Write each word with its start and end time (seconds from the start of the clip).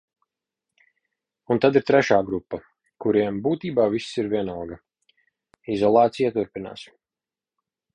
Un 1.55 1.61
tad 1.65 1.77
ir 1.81 1.85
trešā 1.89 2.17
grupa, 2.31 2.61
kuriem 3.05 3.39
būtībā 3.51 3.87
viss 3.99 4.19
ir 4.25 4.33
vienalga. 4.35 4.83
Izolācija 5.79 6.39
turpinās. 6.41 6.93